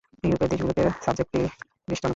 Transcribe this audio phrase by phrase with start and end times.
[0.23, 1.39] ইউরোপের দেশগুলোতে এ সাবজেক্টটি
[1.87, 2.09] বেশ জনপ্রিয়।